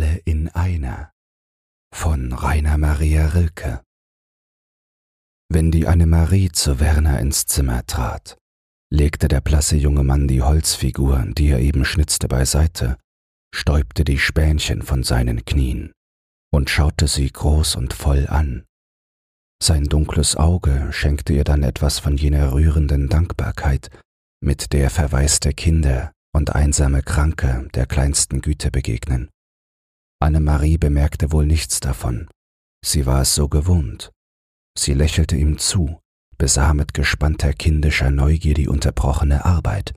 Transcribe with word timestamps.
alle 0.00 0.16
in 0.24 0.48
einer 0.48 1.12
von 1.94 2.32
Rainer 2.32 2.78
Maria 2.78 3.26
Rilke 3.28 3.82
Wenn 5.50 5.70
die 5.70 5.86
Annemarie 5.86 6.50
zu 6.50 6.80
Werner 6.80 7.20
ins 7.20 7.44
Zimmer 7.44 7.84
trat, 7.84 8.38
legte 8.90 9.28
der 9.28 9.42
blasse 9.42 9.76
junge 9.76 10.02
Mann 10.02 10.26
die 10.26 10.40
Holzfigur, 10.40 11.26
die 11.36 11.48
er 11.48 11.58
eben 11.58 11.84
schnitzte, 11.84 12.28
beiseite, 12.28 12.96
stäubte 13.54 14.04
die 14.04 14.18
Spänchen 14.18 14.80
von 14.80 15.02
seinen 15.02 15.44
Knien 15.44 15.92
und 16.50 16.70
schaute 16.70 17.06
sie 17.06 17.30
groß 17.30 17.76
und 17.76 17.92
voll 17.92 18.26
an. 18.26 18.64
Sein 19.62 19.84
dunkles 19.84 20.34
Auge 20.34 20.88
schenkte 20.92 21.34
ihr 21.34 21.44
dann 21.44 21.62
etwas 21.62 21.98
von 21.98 22.16
jener 22.16 22.54
rührenden 22.54 23.10
Dankbarkeit, 23.10 23.90
mit 24.42 24.72
der 24.72 24.88
verwaiste 24.88 25.52
Kinder 25.52 26.12
und 26.34 26.54
einsame 26.54 27.02
Kranke 27.02 27.68
der 27.74 27.84
kleinsten 27.84 28.40
Güte 28.40 28.70
begegnen. 28.70 29.28
Annemarie 30.20 30.78
bemerkte 30.78 31.32
wohl 31.32 31.46
nichts 31.46 31.80
davon. 31.80 32.28
Sie 32.84 33.06
war 33.06 33.22
es 33.22 33.34
so 33.34 33.48
gewohnt. 33.48 34.12
Sie 34.78 34.94
lächelte 34.94 35.36
ihm 35.36 35.58
zu, 35.58 36.00
besah 36.38 36.74
mit 36.74 36.94
gespannter 36.94 37.52
kindischer 37.52 38.10
Neugier 38.10 38.54
die 38.54 38.68
unterbrochene 38.68 39.44
Arbeit. 39.44 39.94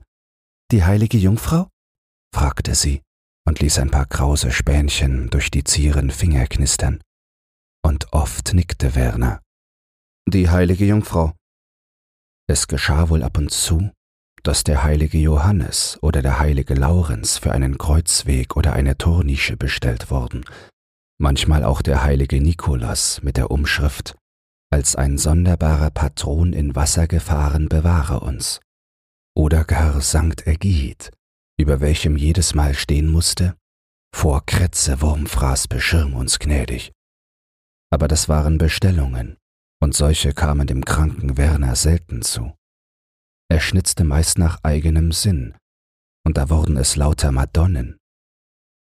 Die 0.70 0.84
heilige 0.84 1.18
Jungfrau? 1.18 1.68
fragte 2.34 2.74
sie 2.74 3.02
und 3.46 3.60
ließ 3.60 3.78
ein 3.78 3.90
paar 3.90 4.06
krause 4.06 4.50
Spänchen 4.50 5.30
durch 5.30 5.50
die 5.50 5.64
zieren 5.64 6.10
Finger 6.10 6.46
knistern. 6.46 7.02
Und 7.84 8.12
oft 8.12 8.54
nickte 8.54 8.94
Werner. 8.94 9.42
Die 10.26 10.48
heilige 10.48 10.86
Jungfrau. 10.86 11.34
Es 12.48 12.66
geschah 12.66 13.10
wohl 13.10 13.22
ab 13.22 13.36
und 13.36 13.50
zu, 13.50 13.90
dass 14.44 14.62
der 14.62 14.84
heilige 14.84 15.18
Johannes 15.18 15.98
oder 16.02 16.20
der 16.20 16.38
heilige 16.38 16.74
Laurenz 16.74 17.38
für 17.38 17.52
einen 17.52 17.78
Kreuzweg 17.78 18.56
oder 18.56 18.74
eine 18.74 18.96
Tornische 18.98 19.56
bestellt 19.56 20.10
wurden, 20.10 20.44
manchmal 21.18 21.64
auch 21.64 21.80
der 21.80 22.04
heilige 22.04 22.40
Nikolas 22.40 23.22
mit 23.22 23.38
der 23.38 23.50
Umschrift 23.50 24.16
Als 24.70 24.96
ein 24.96 25.18
sonderbarer 25.18 25.90
Patron 25.90 26.52
in 26.52 26.74
Wassergefahren 26.74 27.68
bewahre 27.68 28.20
uns, 28.20 28.60
oder 29.34 29.64
gar 29.64 30.00
Sankt 30.00 30.46
Ägid, 30.46 31.10
über 31.58 31.80
welchem 31.80 32.16
jedes 32.16 32.54
Mal 32.54 32.74
stehen 32.74 33.08
musste, 33.08 33.56
vor 34.14 34.44
Kretze 34.44 35.00
Wurmfraß 35.00 35.68
beschirm 35.68 36.14
uns 36.14 36.38
gnädig. 36.38 36.92
Aber 37.90 38.08
das 38.08 38.28
waren 38.28 38.58
Bestellungen, 38.58 39.38
und 39.80 39.94
solche 39.94 40.34
kamen 40.34 40.66
dem 40.66 40.84
kranken 40.84 41.36
Werner 41.36 41.76
selten 41.76 42.22
zu. 42.22 42.52
Er 43.50 43.60
schnitzte 43.60 44.04
meist 44.04 44.38
nach 44.38 44.58
eigenem 44.62 45.12
Sinn, 45.12 45.54
und 46.26 46.38
da 46.38 46.48
wurden 46.48 46.76
es 46.76 46.96
lauter 46.96 47.30
Madonnen. 47.30 47.98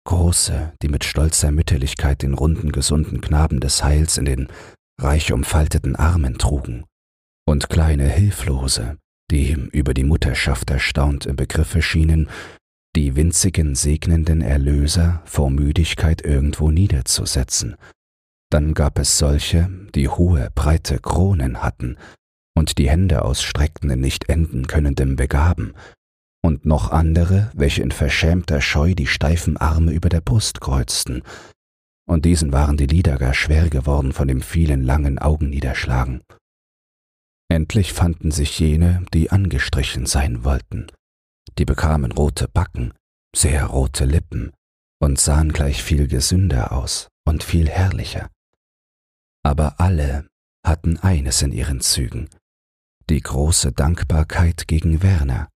Große, 0.08 0.73
die 0.81 0.88
mit 0.88 1.03
stolzer 1.03 1.52
Mütterlichkeit 1.52 2.22
den 2.22 2.34
runden, 2.34 2.72
gesunden 2.72 3.22
Knaben 3.22 3.59
des 3.59 3.84
Heils 3.84 4.17
in 4.17 4.25
den 4.25 4.47
reich 5.02 5.34
umfalteten 5.34 5.95
Armen 5.95 6.38
trugen, 6.38 6.86
und 7.45 7.70
kleine 7.70 8.08
Hilflose, 8.08 8.97
die 9.30 9.52
über 9.72 9.94
die 9.94 10.03
Mutterschaft 10.03 10.69
erstaunt 10.69 11.25
im 11.25 11.36
Begriffe 11.36 11.81
schienen, 11.81 12.30
die 12.95 13.16
winzigen 13.16 13.75
segnenden 13.75 14.42
Erlöser 14.42 15.22
vor 15.25 15.50
Müdigkeit 15.50 16.22
irgendwo 16.22 16.72
niederzusetzen. 16.72 17.75
Dann 18.50 18.73
gab 18.73 19.00
es 19.00 19.17
solche, 19.17 19.69
die 19.95 20.08
hohe, 20.08 20.50
breite 20.56 21.00
Kronen 21.00 21.62
hatten 21.62 21.97
und 22.56 22.78
die 22.78 22.89
Hände 22.89 23.23
ausstreckten 23.23 23.89
in 23.89 24.00
nicht 24.00 24.30
enden 24.30 24.67
könnendem 24.67 25.16
Begaben, 25.16 25.73
und 26.44 26.66
noch 26.66 26.92
andere, 26.92 27.52
welche 27.56 27.81
in 27.81 27.92
verschämter 27.92 28.62
Scheu 28.62 28.94
die 28.94 29.08
steifen 29.08 29.58
Arme 29.58 29.92
über 29.92 30.09
der 30.09 30.22
Brust 30.22 30.62
kreuzten, 30.62 31.23
und 32.08 32.25
diesen 32.25 32.53
waren 32.53 32.78
die 32.78 32.86
Lieder 32.86 33.17
gar 33.17 33.34
schwer 33.34 33.70
geworden 33.70 34.14
von 34.14 34.28
dem 34.28 34.42
vielen 34.42 34.84
langen 34.84 35.17
Augenniederschlagen. 35.17 36.22
Endlich 37.50 37.94
fanden 37.94 38.31
sich 38.31 38.59
jene, 38.59 39.06
die 39.13 39.31
angestrichen 39.31 40.06
sein 40.06 40.44
wollten. 40.44 40.88
Die 41.58 41.66
bekamen 41.66 42.12
rote 42.12 42.47
Backen, 42.47 42.94
sehr 43.35 43.66
rote 43.66 44.06
Lippen 44.06 44.52
und 45.00 45.19
sahen 45.19 45.52
gleich 45.52 45.84
viel 45.84 46.08
gesünder 46.08 46.72
aus 46.72 47.08
und 47.28 47.44
viel 47.44 47.69
herrlicher. 47.69 48.29
Aber 49.44 49.79
alle 49.79 50.28
hatten 50.66 50.97
eines 50.97 51.41
in 51.41 51.52
ihren 51.52 51.81
Zügen, 51.81 52.29
die 53.09 53.21
große 53.21 53.71
Dankbarkeit 53.71 54.67
gegen 54.67 55.03
Werner, 55.03 55.49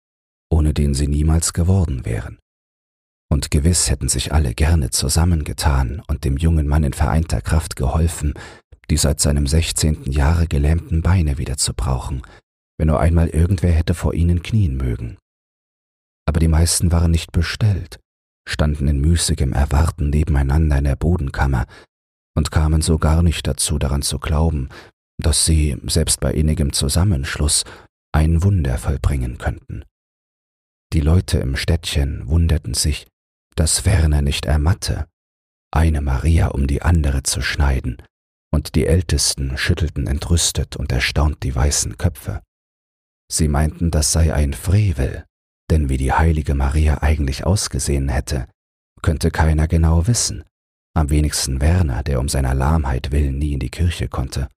ohne 0.52 0.74
den 0.74 0.94
sie 0.94 1.08
niemals 1.08 1.54
geworden 1.54 2.06
wären. 2.06 2.38
Und 3.32 3.52
gewiss 3.52 3.90
hätten 3.90 4.10
sich 4.10 4.34
alle 4.34 4.54
gerne 4.54 4.90
zusammengetan 4.90 6.02
und 6.08 6.26
dem 6.26 6.38
jungen 6.38 6.68
Mann 6.68 6.84
in 6.84 6.94
vereinter 6.94 7.42
Kraft 7.42 7.76
geholfen, 7.76 8.34
die 8.90 8.98
seit 8.98 9.20
seinem 9.20 9.46
sechzehnten 9.46 10.12
Jahre 10.12 10.48
gelähmten 10.48 11.02
Beine 11.02 11.38
wieder 11.38 11.58
zu 11.58 11.74
brauchen, 11.74 12.24
wenn 12.78 12.88
nur 12.88 13.00
einmal 13.00 13.30
irgendwer 13.30 13.72
hätte 13.72 13.94
vor 13.94 14.14
ihnen 14.14 14.42
knien 14.42 14.78
mögen. 14.78 15.18
Aber 16.26 16.40
die 16.40 16.48
meisten 16.48 16.92
waren 16.92 17.12
nicht 17.12 17.32
bestellt, 17.32 18.00
standen 18.48 18.88
in 18.88 19.00
müßigem 19.00 19.54
Erwarten 19.54 20.10
nebeneinander 20.10 20.78
in 20.78 20.84
der 20.86 20.96
Bodenkammer 20.96 21.66
und 22.36 22.52
kamen 22.52 22.82
so 22.82 22.98
gar 22.98 23.22
nicht 23.22 23.46
dazu, 23.46 23.78
daran 23.78 24.02
zu 24.02 24.18
glauben, 24.18 24.70
dass 25.20 25.46
sie, 25.46 25.78
selbst 25.84 26.20
bei 26.20 26.34
innigem 26.34 26.74
Zusammenschluss, 26.74 27.66
ein 28.12 28.42
Wunder 28.44 28.78
vollbringen 28.78 29.38
könnten. 29.38 29.84
Die 30.94 31.02
Leute 31.02 31.38
im 31.38 31.56
Städtchen 31.56 32.28
wunderten 32.28 32.74
sich, 32.74 33.08
dass 33.56 33.86
Werner 33.86 34.22
nicht 34.22 34.46
ermatte, 34.46 35.06
eine 35.72 36.02
Maria 36.02 36.48
um 36.48 36.66
die 36.66 36.82
andere 36.82 37.24
zu 37.24 37.42
schneiden, 37.42 38.02
und 38.52 38.74
die 38.74 38.88
Ältesten 38.88 39.58
schüttelten 39.58 40.08
entrüstet 40.08 40.76
und 40.76 40.92
erstaunt 40.92 41.44
die 41.44 41.54
weißen 41.54 41.98
Köpfe. 41.98 42.42
Sie 43.32 43.48
meinten, 43.48 43.92
das 43.92 44.12
sei 44.12 44.34
ein 44.34 44.54
Frevel, 44.54 45.26
denn 45.70 45.90
wie 45.90 45.98
die 45.98 46.14
heilige 46.14 46.56
Maria 46.56 47.04
eigentlich 47.04 47.46
ausgesehen 47.46 48.10
hätte, 48.10 48.48
könnte 49.04 49.30
keiner 49.30 49.68
genau 49.68 50.08
wissen, 50.08 50.44
am 50.96 51.12
wenigsten 51.12 51.62
Werner, 51.62 52.02
der 52.02 52.20
um 52.20 52.28
seiner 52.28 52.56
Lahmheit 52.56 53.12
willen 53.12 53.38
nie 53.38 53.54
in 53.54 53.60
die 53.60 53.70
Kirche 53.70 54.08
konnte. 54.08 54.50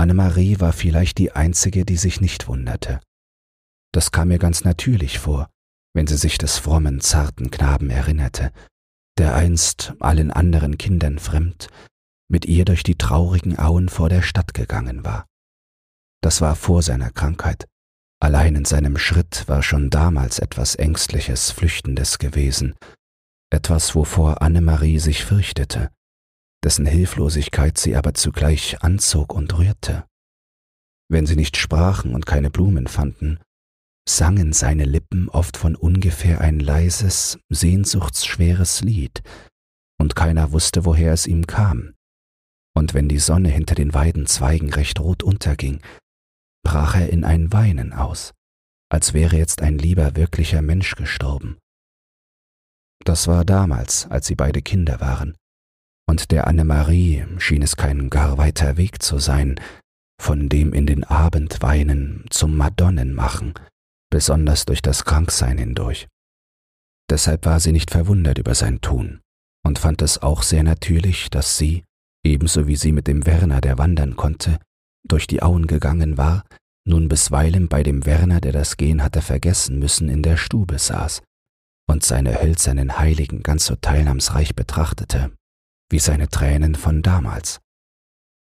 Annemarie 0.00 0.60
war 0.60 0.72
vielleicht 0.72 1.18
die 1.18 1.32
einzige, 1.32 1.84
die 1.84 1.96
sich 1.96 2.20
nicht 2.20 2.48
wunderte. 2.48 3.00
Das 3.92 4.10
kam 4.10 4.28
mir 4.28 4.38
ganz 4.38 4.64
natürlich 4.64 5.18
vor, 5.18 5.48
wenn 5.94 6.06
sie 6.06 6.16
sich 6.16 6.38
des 6.38 6.58
frommen, 6.58 7.00
zarten 7.00 7.50
Knaben 7.50 7.90
erinnerte, 7.90 8.50
der 9.18 9.34
einst 9.34 9.94
allen 10.00 10.30
anderen 10.30 10.78
Kindern 10.78 11.18
fremd 11.18 11.68
mit 12.28 12.46
ihr 12.46 12.64
durch 12.64 12.82
die 12.82 12.96
traurigen 12.96 13.58
Auen 13.58 13.88
vor 13.88 14.08
der 14.08 14.22
Stadt 14.22 14.54
gegangen 14.54 15.04
war. 15.04 15.26
Das 16.22 16.40
war 16.40 16.54
vor 16.54 16.82
seiner 16.82 17.10
Krankheit. 17.10 17.66
Allein 18.20 18.54
in 18.54 18.64
seinem 18.64 18.98
Schritt 18.98 19.48
war 19.48 19.62
schon 19.62 19.90
damals 19.90 20.38
etwas 20.38 20.76
Ängstliches, 20.76 21.50
Flüchtendes 21.50 22.18
gewesen, 22.18 22.74
etwas, 23.50 23.94
wovor 23.94 24.42
Annemarie 24.42 24.98
sich 24.98 25.24
fürchtete, 25.24 25.90
dessen 26.64 26.86
Hilflosigkeit 26.86 27.78
sie 27.78 27.96
aber 27.96 28.14
zugleich 28.14 28.82
anzog 28.82 29.32
und 29.34 29.56
rührte. 29.56 30.04
Wenn 31.08 31.26
sie 31.26 31.36
nicht 31.36 31.56
sprachen 31.56 32.14
und 32.14 32.26
keine 32.26 32.50
Blumen 32.50 32.86
fanden, 32.86 33.40
sangen 34.08 34.52
seine 34.52 34.84
Lippen 34.84 35.28
oft 35.28 35.56
von 35.56 35.76
ungefähr 35.76 36.40
ein 36.40 36.60
leises, 36.60 37.38
sehnsuchtsschweres 37.48 38.82
Lied, 38.82 39.22
und 39.98 40.16
keiner 40.16 40.52
wusste, 40.52 40.84
woher 40.84 41.12
es 41.12 41.26
ihm 41.26 41.46
kam. 41.46 41.94
Und 42.74 42.94
wenn 42.94 43.08
die 43.08 43.18
Sonne 43.18 43.50
hinter 43.50 43.74
den 43.74 43.92
Weidenzweigen 43.92 44.72
recht 44.72 45.00
rot 45.00 45.22
unterging, 45.22 45.80
brach 46.64 46.94
er 46.94 47.10
in 47.10 47.24
ein 47.24 47.52
Weinen 47.52 47.92
aus, 47.92 48.32
als 48.90 49.12
wäre 49.12 49.36
jetzt 49.36 49.60
ein 49.62 49.78
lieber 49.78 50.16
wirklicher 50.16 50.62
Mensch 50.62 50.94
gestorben. 50.94 51.58
Das 53.04 53.26
war 53.26 53.44
damals, 53.44 54.06
als 54.10 54.26
sie 54.26 54.34
beide 54.34 54.62
Kinder 54.62 55.00
waren, 55.00 55.36
und 56.10 56.32
der 56.32 56.48
Annemarie 56.48 57.24
schien 57.38 57.62
es 57.62 57.76
kein 57.76 58.10
gar 58.10 58.36
weiter 58.36 58.76
Weg 58.76 59.00
zu 59.00 59.18
sein, 59.18 59.60
von 60.20 60.48
dem 60.48 60.72
in 60.72 60.84
den 60.84 61.04
Abendweinen 61.04 62.24
zum 62.30 62.56
Madonnenmachen, 62.56 63.54
besonders 64.10 64.66
durch 64.66 64.82
das 64.82 65.04
Kranksein 65.04 65.56
hindurch. 65.56 66.08
Deshalb 67.08 67.46
war 67.46 67.60
sie 67.60 67.70
nicht 67.70 67.92
verwundert 67.92 68.38
über 68.38 68.56
sein 68.56 68.80
Tun 68.80 69.20
und 69.64 69.78
fand 69.78 70.02
es 70.02 70.20
auch 70.20 70.42
sehr 70.42 70.64
natürlich, 70.64 71.30
dass 71.30 71.56
sie, 71.56 71.84
ebenso 72.26 72.66
wie 72.66 72.76
sie 72.76 72.90
mit 72.90 73.06
dem 73.06 73.24
Werner, 73.24 73.60
der 73.60 73.78
wandern 73.78 74.16
konnte, 74.16 74.58
durch 75.06 75.28
die 75.28 75.42
Auen 75.42 75.68
gegangen 75.68 76.18
war, 76.18 76.44
nun 76.84 77.08
bisweilen 77.08 77.68
bei 77.68 77.84
dem 77.84 78.04
Werner, 78.04 78.40
der 78.40 78.52
das 78.52 78.76
Gehen 78.76 79.04
hatte 79.04 79.22
vergessen 79.22 79.78
müssen, 79.78 80.08
in 80.08 80.24
der 80.24 80.36
Stube 80.36 80.80
saß 80.80 81.22
und 81.88 82.02
seine 82.02 82.42
hölzernen 82.42 82.98
Heiligen 82.98 83.44
ganz 83.44 83.66
so 83.66 83.76
teilnahmsreich 83.76 84.56
betrachtete, 84.56 85.30
wie 85.90 85.98
seine 85.98 86.28
Tränen 86.28 86.74
von 86.74 87.02
damals. 87.02 87.60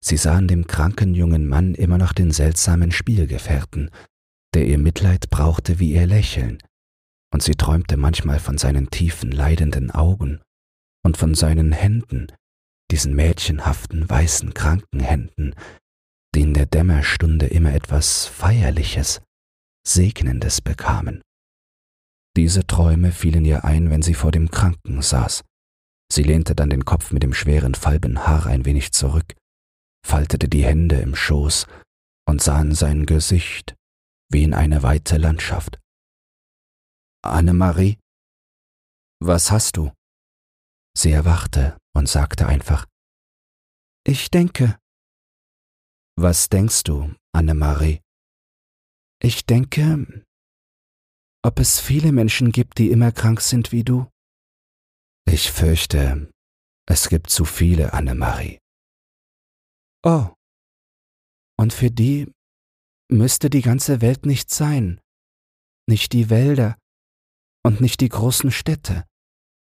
Sie 0.03 0.17
sahen 0.17 0.47
dem 0.47 0.67
kranken 0.67 1.15
jungen 1.15 1.47
Mann 1.47 1.73
immer 1.73 1.97
noch 1.97 2.13
den 2.13 2.31
seltsamen 2.31 2.91
Spielgefährten, 2.91 3.89
der 4.53 4.67
ihr 4.67 4.77
Mitleid 4.77 5.29
brauchte 5.29 5.79
wie 5.79 5.93
ihr 5.93 6.05
Lächeln, 6.05 6.59
und 7.33 7.41
sie 7.41 7.55
träumte 7.55 7.97
manchmal 7.97 8.39
von 8.39 8.57
seinen 8.57 8.89
tiefen, 8.89 9.31
leidenden 9.31 9.91
Augen 9.91 10.41
und 11.03 11.17
von 11.17 11.35
seinen 11.35 11.71
Händen, 11.71 12.27
diesen 12.91 13.15
mädchenhaften, 13.15 14.09
weißen, 14.09 14.53
kranken 14.53 14.99
Händen, 14.99 15.55
die 16.35 16.41
in 16.41 16.53
der 16.53 16.65
Dämmerstunde 16.65 17.47
immer 17.47 17.73
etwas 17.73 18.25
Feierliches, 18.25 19.21
Segnendes 19.87 20.61
bekamen. 20.61 21.21
Diese 22.35 22.67
Träume 22.67 23.11
fielen 23.11 23.45
ihr 23.45 23.63
ein, 23.63 23.89
wenn 23.89 24.01
sie 24.01 24.13
vor 24.13 24.31
dem 24.31 24.51
Kranken 24.51 25.01
saß. 25.01 25.43
Sie 26.11 26.23
lehnte 26.23 26.55
dann 26.55 26.69
den 26.69 26.85
Kopf 26.85 27.11
mit 27.11 27.23
dem 27.23 27.33
schweren 27.33 27.75
falben 27.75 28.25
Haar 28.25 28.45
ein 28.45 28.65
wenig 28.65 28.91
zurück, 28.93 29.35
faltete 30.05 30.47
die 30.47 30.63
Hände 30.63 30.97
im 30.97 31.15
Schoß 31.15 31.67
und 32.27 32.41
sah 32.41 32.61
in 32.61 32.75
sein 32.75 33.05
Gesicht 33.05 33.75
wie 34.31 34.43
in 34.43 34.53
eine 34.53 34.83
weite 34.83 35.17
Landschaft. 35.17 35.79
Annemarie, 37.23 37.97
was 39.21 39.51
hast 39.51 39.77
du? 39.77 39.91
Sie 40.97 41.11
erwachte 41.11 41.77
und 41.95 42.07
sagte 42.07 42.47
einfach, 42.47 42.85
Ich 44.05 44.29
denke. 44.29 44.77
Was 46.17 46.49
denkst 46.49 46.83
du, 46.83 47.13
Annemarie? 47.33 48.01
Ich 49.21 49.45
denke, 49.45 50.25
ob 51.43 51.59
es 51.59 51.79
viele 51.79 52.11
Menschen 52.11 52.51
gibt, 52.51 52.77
die 52.77 52.91
immer 52.91 53.11
krank 53.11 53.41
sind 53.41 53.71
wie 53.71 53.83
du? 53.83 54.07
Ich 55.27 55.51
fürchte, 55.51 56.31
es 56.87 57.09
gibt 57.09 57.29
zu 57.29 57.45
viele, 57.45 57.93
Annemarie. 57.93 58.59
Oh. 60.03 60.29
Und 61.57 61.73
für 61.73 61.89
die 61.89 62.31
müsste 63.09 63.49
die 63.49 63.61
ganze 63.61 64.01
Welt 64.01 64.25
nicht 64.25 64.49
sein, 64.49 65.01
nicht 65.87 66.13
die 66.13 66.29
Wälder 66.29 66.77
und 67.63 67.81
nicht 67.81 68.01
die 68.01 68.09
großen 68.09 68.51
Städte 68.51 69.05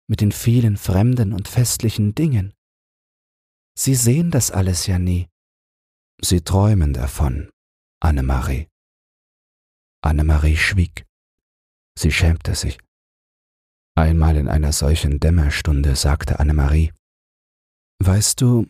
mit 0.08 0.20
den 0.20 0.32
vielen 0.32 0.76
fremden 0.76 1.32
und 1.32 1.48
festlichen 1.48 2.14
Dingen. 2.14 2.54
Sie 3.78 3.94
sehen 3.94 4.30
das 4.30 4.50
alles 4.50 4.86
ja 4.86 4.98
nie. 4.98 5.28
Sie 6.20 6.40
träumen 6.42 6.92
davon, 6.92 7.50
Annemarie. 8.00 8.68
Annemarie 10.02 10.56
schwieg. 10.56 11.04
Sie 11.98 12.10
schämte 12.10 12.54
sich. 12.54 12.78
Einmal 13.94 14.36
in 14.36 14.48
einer 14.48 14.72
solchen 14.72 15.20
Dämmerstunde 15.20 15.96
sagte 15.96 16.40
Annemarie, 16.40 16.92
Weißt 18.02 18.40
du, 18.40 18.66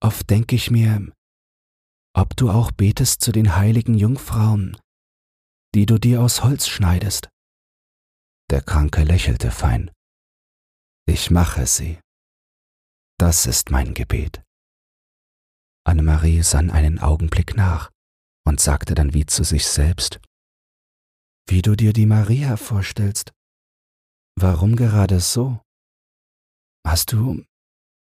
oft 0.00 0.28
denke 0.30 0.54
ich 0.54 0.70
mir, 0.70 1.12
ob 2.14 2.36
du 2.36 2.50
auch 2.50 2.70
betest 2.70 3.22
zu 3.22 3.32
den 3.32 3.56
heiligen 3.56 3.94
Jungfrauen, 3.94 4.76
die 5.74 5.86
du 5.86 5.98
dir 5.98 6.20
aus 6.22 6.44
Holz 6.44 6.68
schneidest. 6.68 7.30
Der 8.50 8.60
Kranke 8.60 9.02
lächelte 9.02 9.50
fein. 9.50 9.90
Ich 11.06 11.30
mache 11.30 11.66
sie. 11.66 11.98
Das 13.18 13.46
ist 13.46 13.70
mein 13.70 13.94
Gebet. 13.94 14.42
Annemarie 15.84 16.42
sann 16.42 16.70
einen 16.70 16.98
Augenblick 16.98 17.56
nach 17.56 17.90
und 18.44 18.60
sagte 18.60 18.94
dann 18.94 19.14
wie 19.14 19.26
zu 19.26 19.42
sich 19.42 19.66
selbst, 19.66 20.20
wie 21.48 21.62
du 21.62 21.74
dir 21.74 21.92
die 21.92 22.06
Maria 22.06 22.56
vorstellst. 22.56 23.32
Warum 24.42 24.74
gerade 24.74 25.20
so? 25.20 25.62
Hast 26.84 27.12
du 27.12 27.46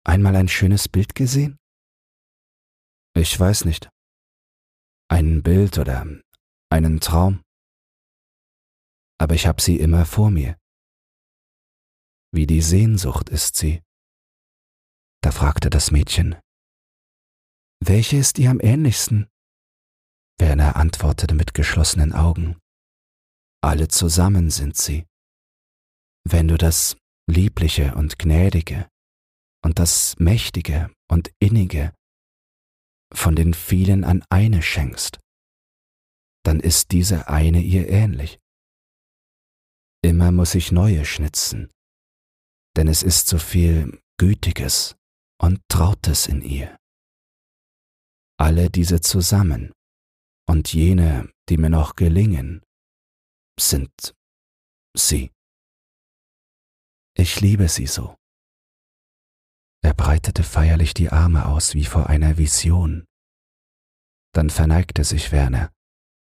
einmal 0.05 0.35
ein 0.35 0.47
schönes 0.47 0.87
Bild 0.87 1.15
gesehen? 1.15 1.57
Ich 3.15 3.39
weiß 3.39 3.65
nicht. 3.65 3.89
Ein 5.09 5.41
Bild 5.41 5.79
oder 5.79 6.05
einen 6.69 6.99
Traum. 6.99 7.41
Aber 9.19 9.33
ich 9.33 9.47
habe 9.47 9.59
sie 9.59 9.79
immer 9.79 10.05
vor 10.05 10.29
mir. 10.29 10.55
Wie 12.31 12.45
die 12.45 12.61
Sehnsucht 12.61 13.29
ist 13.29 13.55
sie. 13.55 13.81
Da 15.23 15.31
fragte 15.31 15.71
das 15.71 15.89
Mädchen, 15.89 16.39
welche 17.83 18.17
ist 18.17 18.37
ihr 18.37 18.51
am 18.51 18.59
ähnlichsten? 18.59 19.27
Werner 20.37 20.75
antwortete 20.75 21.33
mit 21.33 21.55
geschlossenen 21.55 22.13
Augen, 22.13 22.59
alle 23.61 23.87
zusammen 23.87 24.51
sind 24.51 24.77
sie. 24.77 25.08
Wenn 26.23 26.47
du 26.47 26.57
das 26.57 26.97
Liebliche 27.29 27.95
und 27.95 28.19
Gnädige 28.19 28.87
und 29.63 29.79
das 29.79 30.15
Mächtige 30.19 30.91
und 31.09 31.31
Innige 31.39 31.93
von 33.13 33.35
den 33.35 33.53
vielen 33.53 34.03
an 34.03 34.23
eine 34.29 34.61
schenkst, 34.61 35.19
dann 36.43 36.59
ist 36.59 36.91
diese 36.91 37.27
eine 37.27 37.61
ihr 37.61 37.89
ähnlich. 37.89 38.39
Immer 40.01 40.31
muss 40.31 40.55
ich 40.55 40.71
neue 40.71 41.05
schnitzen, 41.05 41.69
denn 42.77 42.87
es 42.87 43.03
ist 43.03 43.27
so 43.27 43.37
viel 43.37 44.01
Gütiges 44.17 44.95
und 45.41 45.61
Trautes 45.69 46.27
in 46.27 46.41
ihr. 46.41 46.77
Alle 48.39 48.69
diese 48.69 49.01
zusammen 49.01 49.73
und 50.47 50.73
jene, 50.73 51.29
die 51.49 51.57
mir 51.57 51.69
noch 51.69 51.95
gelingen, 51.95 52.63
sind 53.59 53.91
sie. 54.95 55.31
Ich 57.15 57.41
liebe 57.41 57.67
sie 57.67 57.87
so. 57.87 58.15
Er 59.81 59.93
breitete 59.93 60.43
feierlich 60.43 60.93
die 60.93 61.09
Arme 61.09 61.45
aus 61.45 61.73
wie 61.73 61.85
vor 61.85 62.07
einer 62.07 62.37
Vision. 62.37 63.05
Dann 64.33 64.49
verneigte 64.49 65.03
sich 65.03 65.31
Werner, 65.31 65.71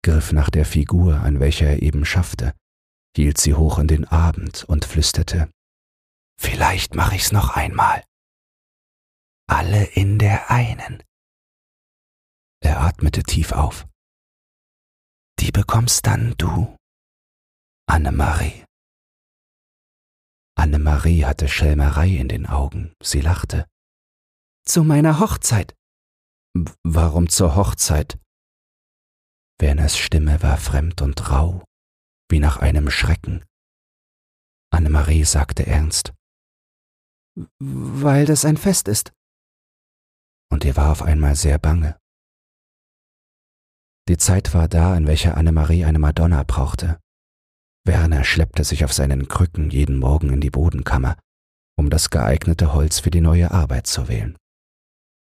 griff 0.03 0.31
nach 0.31 0.49
der 0.49 0.65
Figur, 0.65 1.21
an 1.21 1.39
welcher 1.39 1.67
er 1.67 1.81
eben 1.81 2.05
schaffte, 2.05 2.53
hielt 3.15 3.37
sie 3.37 3.53
hoch 3.53 3.79
in 3.79 3.87
den 3.87 4.05
Abend 4.05 4.63
und 4.63 4.85
flüsterte 4.85 5.49
Vielleicht 6.37 6.95
mach 6.95 7.13
ich's 7.13 7.31
noch 7.31 7.55
einmal. 7.55 8.03
Alle 9.47 9.85
in 9.85 10.19
der 10.19 10.51
einen. 10.51 11.03
Er 12.61 12.81
atmete 12.81 13.23
tief 13.23 13.51
auf. 13.51 13.87
Die 15.39 15.51
bekommst 15.51 16.05
dann 16.07 16.35
du, 16.37 16.75
Annemarie. 17.87 18.64
Annemarie 20.55 21.25
hatte 21.25 21.47
Schelmerei 21.47 22.09
in 22.09 22.27
den 22.27 22.45
Augen. 22.45 22.93
Sie 23.01 23.21
lachte. 23.21 23.67
Zu 24.65 24.83
meiner 24.83 25.19
Hochzeit. 25.19 25.75
Warum 26.83 27.29
zur 27.29 27.55
Hochzeit? 27.55 28.17
Werners 29.59 29.97
Stimme 29.97 30.41
war 30.41 30.57
fremd 30.57 31.01
und 31.01 31.29
rau, 31.29 31.63
wie 32.29 32.39
nach 32.39 32.57
einem 32.57 32.89
Schrecken. 32.89 33.45
Annemarie 34.71 35.23
sagte 35.23 35.65
ernst. 35.65 36.13
Weil 37.59 38.25
das 38.25 38.45
ein 38.45 38.57
Fest 38.57 38.87
ist. 38.87 39.13
Und 40.49 40.63
ihr 40.63 40.75
war 40.77 40.91
auf 40.91 41.01
einmal 41.01 41.35
sehr 41.35 41.59
bange. 41.59 41.99
Die 44.07 44.17
Zeit 44.17 44.53
war 44.53 44.67
da, 44.67 44.95
in 44.95 45.07
welcher 45.07 45.35
Annemarie 45.35 45.83
eine 45.83 45.99
Madonna 45.99 46.43
brauchte. 46.43 46.99
Werner 47.85 48.23
schleppte 48.23 48.63
sich 48.63 48.83
auf 48.83 48.93
seinen 48.93 49.27
Krücken 49.27 49.69
jeden 49.69 49.97
Morgen 49.97 50.31
in 50.33 50.41
die 50.41 50.49
Bodenkammer, 50.49 51.17
um 51.77 51.89
das 51.89 52.09
geeignete 52.09 52.73
Holz 52.73 52.99
für 52.99 53.11
die 53.11 53.21
neue 53.21 53.51
Arbeit 53.51 53.87
zu 53.87 54.07
wählen. 54.07 54.35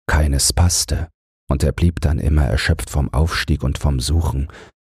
Keines 0.08 0.54
passte, 0.54 1.10
und 1.50 1.64
er 1.64 1.74
blieb 1.74 2.02
dann 2.02 2.18
immer 2.18 2.46
erschöpft 2.46 2.90
vom 2.90 3.14
Aufstieg 3.14 3.64
und 3.64 3.78
vom 3.78 4.00
Suchen 4.00 4.48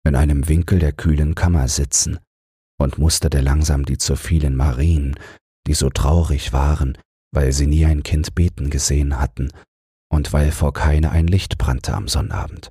in 0.07 0.15
einem 0.15 0.49
Winkel 0.49 0.79
der 0.79 0.93
kühlen 0.93 1.35
Kammer 1.35 1.69
sitzen 1.69 2.19
und 2.81 2.99
musterte 2.99 3.41
langsam 3.41 3.85
die 3.85 3.99
zu 3.99 4.17
vielen 4.17 4.57
Marien, 4.57 5.19
die 5.67 5.75
so 5.75 5.91
traurig 5.91 6.53
waren, 6.53 6.97
weil 7.33 7.53
sie 7.53 7.67
nie 7.67 7.85
ein 7.85 8.03
Kind 8.03 8.35
beten 8.35 8.71
gesehen 8.71 9.19
hatten 9.19 9.51
und 10.11 10.33
weil 10.33 10.53
vor 10.53 10.73
keine 10.73 11.11
ein 11.11 11.27
Licht 11.27 11.59
brannte 11.59 11.95
am 11.95 12.09
Sonnabend. 12.09 12.71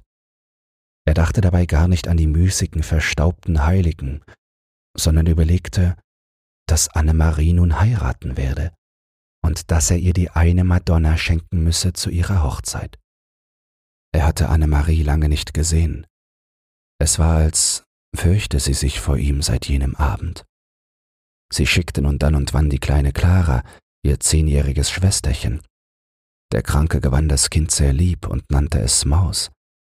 Er 1.06 1.13
dachte 1.13 1.41
dabei 1.41 1.65
gar 1.65 1.88
nicht 1.88 2.08
an 2.08 2.17
die 2.17 2.27
müßigen, 2.27 2.84
verstaubten 2.84 3.65
Heiligen, 3.65 4.24
sondern 4.99 5.27
überlegte, 5.27 5.95
dass 6.67 6.89
Annemarie 6.89 7.53
nun 7.53 7.79
heiraten 7.79 8.37
werde 8.37 8.73
und 9.43 9.71
dass 9.71 9.91
er 9.91 9.97
ihr 9.97 10.13
die 10.13 10.29
eine 10.29 10.63
Madonna 10.63 11.17
schenken 11.17 11.63
müsse 11.63 11.93
zu 11.93 12.09
ihrer 12.09 12.43
Hochzeit. 12.43 12.97
Er 14.13 14.25
hatte 14.25 14.49
Annemarie 14.49 15.03
lange 15.03 15.29
nicht 15.29 15.53
gesehen. 15.53 16.05
Es 16.99 17.19
war, 17.19 17.37
als 17.37 17.83
fürchte 18.15 18.59
sie 18.59 18.73
sich 18.73 18.99
vor 18.99 19.17
ihm 19.17 19.41
seit 19.41 19.67
jenem 19.67 19.95
Abend. 19.95 20.45
Sie 21.53 21.65
schickte 21.65 22.01
nun 22.01 22.19
dann 22.19 22.35
und 22.35 22.53
wann 22.53 22.69
die 22.69 22.79
kleine 22.79 23.13
Clara, 23.13 23.63
ihr 24.03 24.19
zehnjähriges 24.19 24.91
Schwesterchen. 24.91 25.61
Der 26.51 26.63
Kranke 26.63 26.99
gewann 26.99 27.29
das 27.29 27.49
Kind 27.49 27.71
sehr 27.71 27.93
lieb 27.93 28.27
und 28.27 28.49
nannte 28.51 28.79
es 28.79 29.05
Maus, 29.05 29.51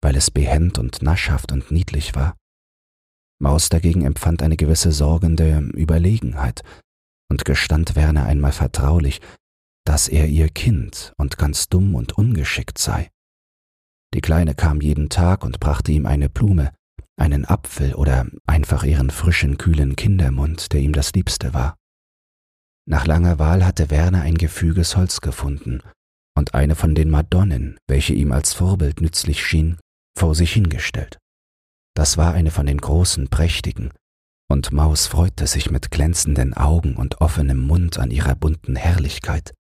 weil 0.02 0.16
es 0.16 0.32
behend 0.32 0.78
und 0.78 1.02
naschhaft 1.02 1.52
und 1.52 1.72
niedlich 1.72 2.16
war. 2.16 2.36
Maus 3.40 3.70
dagegen 3.70 4.04
empfand 4.04 4.42
eine 4.42 4.58
gewisse 4.58 4.92
sorgende 4.92 5.60
Überlegenheit 5.74 6.64
und 7.30 7.46
gestand 7.46 7.96
Werner 7.96 8.26
einmal 8.26 8.52
vertraulich, 8.52 9.22
dass 9.86 10.08
er 10.08 10.28
ihr 10.28 10.50
Kind 10.50 11.14
und 11.18 11.38
ganz 11.38 11.70
dumm 11.70 11.96
und 11.96 12.18
ungeschickt 12.18 12.78
sei. 12.78 13.10
Die 14.14 14.22
Kleine 14.22 14.56
kam 14.56 14.82
jeden 14.82 15.10
Tag 15.10 15.44
und 15.44 15.60
brachte 15.60 15.92
ihm 15.92 16.06
eine 16.06 16.30
Blume, 16.30 16.74
einen 17.18 17.46
Apfel 17.46 17.94
oder 17.94 18.28
einfach 18.46 18.84
ihren 18.84 19.10
frischen, 19.10 19.58
kühlen 19.58 19.96
Kindermund, 19.96 20.74
der 20.74 20.82
ihm 20.82 20.94
das 20.94 21.14
Liebste 21.14 21.54
war. 21.54 21.76
Nach 22.90 23.06
langer 23.06 23.38
Wahl 23.38 23.66
hatte 23.66 23.90
Werner 23.90 24.22
ein 24.22 24.36
gefüges 24.36 24.96
Holz 24.96 25.20
gefunden 25.20 25.82
und 26.38 26.54
eine 26.54 26.76
von 26.76 26.96
den 26.96 27.10
Madonnen, 27.10 27.78
welche 27.88 28.14
ihm 28.14 28.32
als 28.32 28.54
Vorbild 28.54 29.02
nützlich 29.02 29.46
schien, 29.46 29.78
vor 30.18 30.36
sich 30.36 30.54
hingestellt. 30.54 31.18
Das 31.98 32.16
war 32.16 32.36
eine 32.36 32.52
von 32.52 32.68
den 32.68 32.78
großen, 32.78 33.28
prächtigen, 33.28 33.92
und 34.52 34.72
Maus 34.72 35.08
freute 35.08 35.48
sich 35.48 35.72
mit 35.72 35.90
glänzenden 35.90 36.54
Augen 36.54 36.96
und 36.96 37.22
offenem 37.22 37.58
Mund 37.58 37.98
an 37.98 38.12
ihrer 38.12 38.36
bunten 38.36 38.76
Herrlichkeit. 38.76 39.56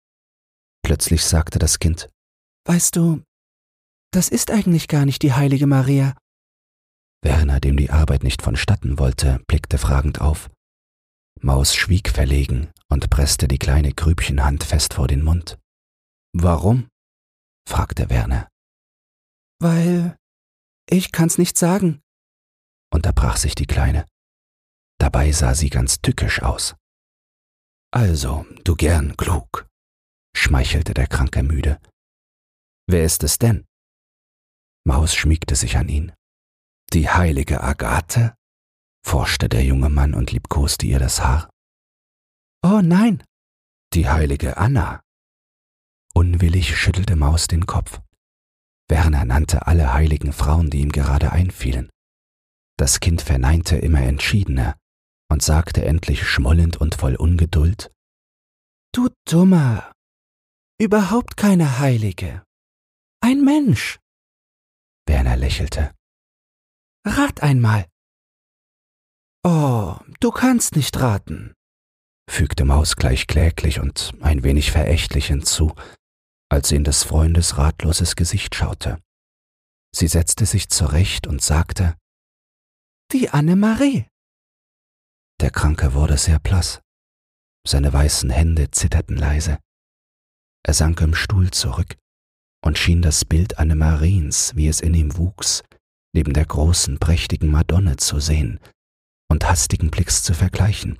Plötzlich 0.82 1.26
sagte 1.26 1.58
das 1.58 1.78
Kind, 1.78 2.08
Weißt 2.66 2.96
du, 2.96 3.22
das 4.12 4.30
ist 4.30 4.50
eigentlich 4.50 4.88
gar 4.88 5.04
nicht 5.04 5.20
die 5.22 5.34
heilige 5.34 5.66
Maria. 5.66 6.16
Werner, 7.22 7.60
dem 7.60 7.76
die 7.76 7.90
Arbeit 7.90 8.22
nicht 8.22 8.40
vonstatten 8.40 8.98
wollte, 8.98 9.42
blickte 9.46 9.76
fragend 9.76 10.22
auf. 10.22 10.48
Maus 11.38 11.74
schwieg 11.74 12.08
verlegen 12.08 12.70
und 12.88 13.10
presste 13.10 13.46
die 13.46 13.58
kleine 13.58 13.92
Grübchenhand 13.92 14.64
fest 14.64 14.94
vor 14.94 15.06
den 15.06 15.22
Mund. 15.22 15.58
Warum? 16.32 16.88
fragte 17.68 18.08
Werner. 18.08 18.48
Weil 19.60 20.16
ich 20.88 21.12
kann's 21.12 21.36
nicht 21.36 21.58
sagen, 21.58 22.01
unterbrach 22.92 23.36
sich 23.36 23.54
die 23.54 23.66
Kleine. 23.66 24.06
Dabei 24.98 25.32
sah 25.32 25.54
sie 25.54 25.70
ganz 25.70 26.00
tückisch 26.00 26.42
aus. 26.42 26.76
Also, 27.90 28.46
du 28.64 28.74
gern 28.74 29.16
klug, 29.16 29.66
schmeichelte 30.36 30.94
der 30.94 31.06
Kranke 31.06 31.42
müde. 31.42 31.80
Wer 32.86 33.04
ist 33.04 33.22
es 33.22 33.38
denn? 33.38 33.64
Maus 34.84 35.14
schmiegte 35.14 35.56
sich 35.56 35.76
an 35.76 35.88
ihn. 35.88 36.12
Die 36.92 37.08
heilige 37.08 37.62
Agathe? 37.62 38.34
forschte 39.04 39.48
der 39.48 39.64
junge 39.64 39.88
Mann 39.88 40.14
und 40.14 40.30
liebkoste 40.30 40.86
ihr 40.86 40.98
das 40.98 41.20
Haar. 41.20 41.50
Oh 42.62 42.80
nein. 42.82 43.22
Die 43.94 44.08
heilige 44.08 44.56
Anna. 44.56 45.00
Unwillig 46.14 46.76
schüttelte 46.76 47.16
Maus 47.16 47.46
den 47.46 47.66
Kopf. 47.66 48.00
Werner 48.88 49.24
nannte 49.24 49.66
alle 49.66 49.92
heiligen 49.92 50.32
Frauen, 50.32 50.70
die 50.70 50.80
ihm 50.80 50.92
gerade 50.92 51.32
einfielen. 51.32 51.90
Das 52.82 52.98
Kind 52.98 53.22
verneinte 53.22 53.76
immer 53.76 54.00
entschiedener 54.00 54.76
und 55.30 55.40
sagte 55.40 55.84
endlich 55.84 56.26
schmollend 56.26 56.78
und 56.78 56.96
voll 56.96 57.14
Ungeduld 57.14 57.92
Du 58.92 59.08
Dummer. 59.24 59.92
Überhaupt 60.80 61.36
keine 61.36 61.78
Heilige. 61.78 62.42
Ein 63.20 63.44
Mensch. 63.44 64.00
Werner 65.06 65.36
lächelte. 65.36 65.94
Rat 67.06 67.40
einmal. 67.44 67.86
Oh, 69.44 69.94
du 70.18 70.32
kannst 70.32 70.74
nicht 70.74 70.98
raten, 70.98 71.54
fügte 72.28 72.64
Maus 72.64 72.96
gleich 72.96 73.28
kläglich 73.28 73.78
und 73.78 74.12
ein 74.22 74.42
wenig 74.42 74.72
verächtlich 74.72 75.28
hinzu, 75.28 75.72
als 76.48 76.70
sie 76.70 76.74
in 76.74 76.82
des 76.82 77.04
Freundes 77.04 77.58
ratloses 77.58 78.16
Gesicht 78.16 78.56
schaute. 78.56 79.00
Sie 79.94 80.08
setzte 80.08 80.46
sich 80.46 80.68
zurecht 80.68 81.28
und 81.28 81.42
sagte 81.42 81.94
Die 83.12 83.28
Annemarie. 83.28 84.06
Der 85.38 85.50
Kranke 85.50 85.92
wurde 85.92 86.16
sehr 86.16 86.38
blass. 86.38 86.80
Seine 87.68 87.92
weißen 87.92 88.30
Hände 88.30 88.70
zitterten 88.70 89.18
leise. 89.18 89.58
Er 90.66 90.72
sank 90.72 91.02
im 91.02 91.14
Stuhl 91.14 91.50
zurück 91.50 91.96
und 92.64 92.78
schien 92.78 93.02
das 93.02 93.26
Bild 93.26 93.58
Annemariens, 93.58 94.56
wie 94.56 94.66
es 94.66 94.80
in 94.80 94.94
ihm 94.94 95.18
wuchs, 95.18 95.62
neben 96.14 96.32
der 96.32 96.46
großen, 96.46 96.98
prächtigen 96.98 97.50
Madonne 97.50 97.98
zu 97.98 98.18
sehen 98.18 98.58
und 99.28 99.46
hastigen 99.46 99.90
Blicks 99.90 100.22
zu 100.22 100.32
vergleichen. 100.32 100.98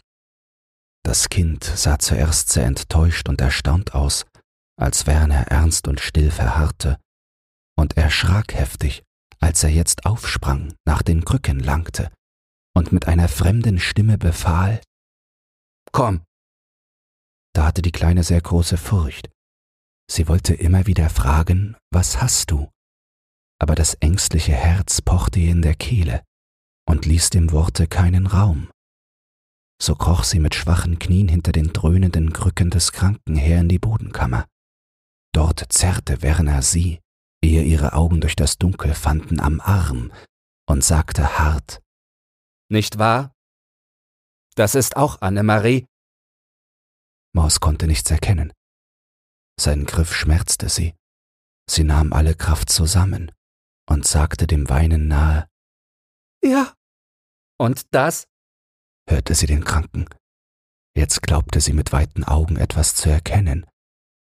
Das 1.04 1.30
Kind 1.30 1.64
sah 1.64 1.98
zuerst 1.98 2.50
sehr 2.50 2.66
enttäuscht 2.66 3.26
und 3.30 3.40
erstaunt 3.40 3.94
aus, 3.94 4.26
als 4.78 5.06
Werner 5.06 5.46
ernst 5.46 5.88
und 5.88 5.98
still 5.98 6.30
verharrte, 6.30 6.98
und 7.74 7.96
erschrak 7.96 8.52
heftig, 8.52 9.02
als 9.42 9.64
er 9.64 9.70
jetzt 9.70 10.06
aufsprang, 10.06 10.74
nach 10.86 11.02
den 11.02 11.24
Krücken 11.24 11.58
langte 11.58 12.10
und 12.74 12.92
mit 12.92 13.08
einer 13.08 13.28
fremden 13.28 13.78
Stimme 13.78 14.16
befahl 14.16 14.80
Komm. 15.90 16.22
Da 17.54 17.66
hatte 17.66 17.82
die 17.82 17.92
Kleine 17.92 18.24
sehr 18.24 18.40
große 18.40 18.78
Furcht. 18.78 19.28
Sie 20.10 20.26
wollte 20.26 20.54
immer 20.54 20.86
wieder 20.86 21.10
fragen, 21.10 21.76
was 21.90 22.22
hast 22.22 22.50
du? 22.50 22.70
Aber 23.58 23.74
das 23.74 23.94
ängstliche 23.94 24.52
Herz 24.52 25.02
pochte 25.02 25.40
ihr 25.40 25.50
in 25.50 25.62
der 25.62 25.74
Kehle 25.74 26.22
und 26.88 27.04
ließ 27.04 27.30
dem 27.30 27.52
Worte 27.52 27.86
keinen 27.88 28.26
Raum. 28.26 28.70
So 29.80 29.94
kroch 29.94 30.24
sie 30.24 30.38
mit 30.38 30.54
schwachen 30.54 30.98
Knien 30.98 31.28
hinter 31.28 31.52
den 31.52 31.72
dröhnenden 31.72 32.32
Krücken 32.32 32.70
des 32.70 32.92
Kranken 32.92 33.36
her 33.36 33.60
in 33.60 33.68
die 33.68 33.78
Bodenkammer. 33.78 34.46
Dort 35.34 35.66
zerrte 35.68 36.22
Werner 36.22 36.62
sie, 36.62 37.01
ehe 37.42 37.62
ihre 37.62 37.92
Augen 37.92 38.20
durch 38.20 38.36
das 38.36 38.58
Dunkel 38.58 38.94
fanden, 38.94 39.40
am 39.40 39.60
Arm 39.60 40.12
und 40.66 40.84
sagte 40.84 41.38
hart 41.38 41.82
Nicht 42.70 42.98
wahr? 42.98 43.34
Das 44.54 44.74
ist 44.74 44.96
auch 44.96 45.20
Annemarie. 45.20 45.86
Maus 47.34 47.60
konnte 47.60 47.86
nichts 47.86 48.10
erkennen. 48.10 48.52
Sein 49.58 49.86
Griff 49.86 50.14
schmerzte 50.14 50.68
sie. 50.68 50.94
Sie 51.68 51.84
nahm 51.84 52.12
alle 52.12 52.34
Kraft 52.34 52.70
zusammen 52.70 53.32
und 53.88 54.06
sagte 54.06 54.46
dem 54.46 54.68
Weinen 54.68 55.08
nahe 55.08 55.48
Ja. 56.42 56.74
Und 57.58 57.94
das? 57.94 58.26
hörte 59.08 59.34
sie 59.34 59.46
den 59.46 59.64
Kranken. 59.64 60.06
Jetzt 60.94 61.22
glaubte 61.22 61.60
sie 61.60 61.72
mit 61.72 61.92
weiten 61.92 62.24
Augen 62.24 62.56
etwas 62.56 62.94
zu 62.94 63.08
erkennen, 63.08 63.66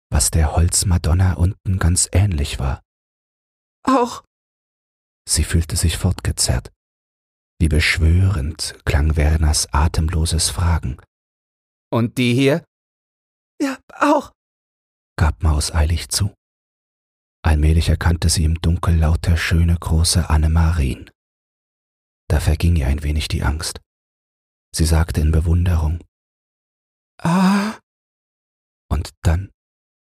was 0.09 0.31
der 0.31 0.55
Holzmadonna 0.55 1.33
unten 1.33 1.79
ganz 1.79 2.07
ähnlich 2.11 2.59
war. 2.59 2.84
Auch. 3.85 4.23
Sie 5.27 5.43
fühlte 5.43 5.75
sich 5.75 5.97
fortgezerrt. 5.97 6.71
Wie 7.59 7.69
beschwörend 7.69 8.75
klang 8.85 9.15
Werners 9.15 9.73
atemloses 9.73 10.49
Fragen. 10.49 10.97
Und 11.91 12.17
die 12.17 12.33
hier? 12.33 12.65
Ja, 13.61 13.77
auch, 13.93 14.31
gab 15.17 15.41
Maus 15.41 15.73
eilig 15.73 16.09
zu. 16.09 16.33
Allmählich 17.43 17.89
erkannte 17.89 18.29
sie 18.29 18.43
im 18.43 18.55
Dunkel 18.55 18.97
lauter 18.97 19.37
schöne 19.37 19.77
große 19.79 20.29
Annemarien. 20.29 21.09
Da 22.27 22.39
verging 22.39 22.75
ihr 22.75 22.87
ein 22.87 23.03
wenig 23.03 23.27
die 23.27 23.43
Angst. 23.43 23.79
Sie 24.75 24.85
sagte 24.85 25.21
in 25.21 25.31
Bewunderung 25.31 26.03
Ah. 27.21 27.79
Und 28.89 29.11
dann, 29.21 29.51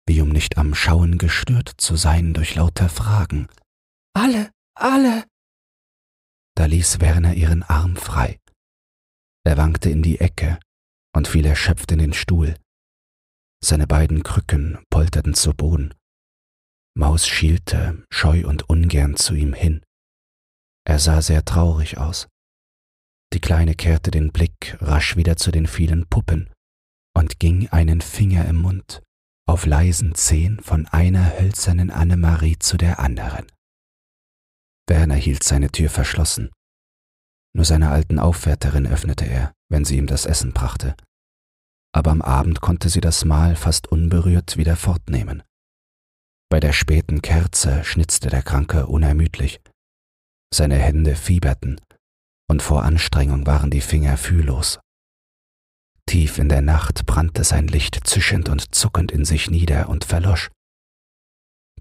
wie 0.07 0.21
um 0.21 0.29
nicht 0.29 0.57
am 0.57 0.73
Schauen 0.73 1.17
gestört 1.17 1.73
zu 1.77 1.95
sein 1.95 2.33
durch 2.33 2.55
lauter 2.55 2.87
Fragen. 2.87 3.47
Alle, 4.13 4.51
alle. 4.75 5.25
Da 6.55 6.65
ließ 6.65 6.99
Werner 7.01 7.33
ihren 7.33 7.63
Arm 7.63 7.95
frei. 7.95 8.39
Er 9.43 9.57
wankte 9.57 9.89
in 9.89 10.03
die 10.03 10.19
Ecke 10.19 10.59
und 11.15 11.27
fiel 11.27 11.45
erschöpft 11.45 11.91
in 11.91 11.99
den 11.99 12.13
Stuhl. 12.13 12.55
Seine 13.63 13.87
beiden 13.87 14.23
Krücken 14.23 14.83
polterten 14.89 15.33
zu 15.33 15.53
Boden. 15.53 15.93
Maus 16.95 17.27
schielte 17.27 18.05
scheu 18.11 18.45
und 18.45 18.69
ungern 18.69 19.15
zu 19.15 19.33
ihm 19.33 19.53
hin. 19.53 19.83
Er 20.85 20.99
sah 20.99 21.21
sehr 21.21 21.43
traurig 21.43 21.97
aus. 21.97 22.27
Die 23.33 23.39
Kleine 23.39 23.73
kehrte 23.73 24.11
den 24.11 24.31
Blick 24.31 24.77
rasch 24.79 25.15
wieder 25.15 25.37
zu 25.37 25.51
den 25.51 25.65
vielen 25.65 26.07
Puppen 26.07 26.51
und 27.15 27.39
ging 27.39 27.67
einen 27.69 28.01
Finger 28.01 28.45
im 28.45 28.57
Mund 28.57 29.01
auf 29.45 29.65
leisen 29.65 30.15
Zehen 30.15 30.59
von 30.61 30.87
einer 30.87 31.37
hölzernen 31.39 31.91
Annemarie 31.91 32.57
zu 32.59 32.77
der 32.77 32.99
anderen. 32.99 33.45
Werner 34.87 35.15
hielt 35.15 35.43
seine 35.43 35.69
Tür 35.69 35.89
verschlossen. 35.89 36.51
Nur 37.55 37.65
seiner 37.65 37.91
alten 37.91 38.19
Aufwärterin 38.19 38.87
öffnete 38.87 39.25
er, 39.25 39.53
wenn 39.69 39.85
sie 39.85 39.97
ihm 39.97 40.07
das 40.07 40.25
Essen 40.25 40.53
brachte. 40.53 40.95
Aber 41.95 42.11
am 42.11 42.21
Abend 42.21 42.61
konnte 42.61 42.89
sie 42.89 43.01
das 43.01 43.23
Mahl 43.25 43.55
fast 43.55 43.87
unberührt 43.87 44.57
wieder 44.57 44.75
fortnehmen. 44.75 45.43
Bei 46.49 46.59
der 46.59 46.73
späten 46.73 47.21
Kerze 47.21 47.83
schnitzte 47.83 48.29
der 48.29 48.43
Kranke 48.43 48.87
unermüdlich. 48.87 49.59
Seine 50.53 50.77
Hände 50.77 51.15
fieberten, 51.15 51.79
und 52.49 52.61
vor 52.61 52.83
Anstrengung 52.83 53.47
waren 53.47 53.71
die 53.71 53.81
Finger 53.81 54.17
fühllos. 54.17 54.79
Tief 56.05 56.37
in 56.37 56.49
der 56.49 56.61
Nacht 56.61 57.05
brannte 57.05 57.43
sein 57.43 57.67
Licht 57.67 58.07
zischend 58.07 58.49
und 58.49 58.75
zuckend 58.75 59.11
in 59.11 59.25
sich 59.25 59.49
nieder 59.49 59.89
und 59.89 60.05
verlosch. 60.05 60.51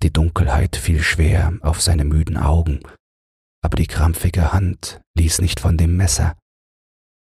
Die 0.02 0.12
Dunkelheit 0.12 0.74
fiel 0.74 1.00
schwer 1.00 1.52
auf 1.60 1.80
seine 1.80 2.04
müden 2.04 2.36
Augen, 2.36 2.80
aber 3.62 3.76
die 3.76 3.86
krampfige 3.86 4.52
Hand 4.52 5.00
ließ 5.16 5.40
nicht 5.40 5.60
von 5.60 5.76
dem 5.76 5.96
Messer. 5.96 6.36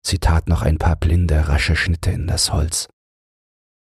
Sie 0.04 0.18
tat 0.18 0.48
noch 0.48 0.64
ein 0.64 0.80
paar 0.80 0.96
blinde, 0.96 1.48
rasche 1.48 1.76
Schnitte 1.76 2.10
in 2.10 2.26
das 2.26 2.52
Holz. 2.52 2.88